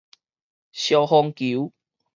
[0.73, 1.71] 燒風球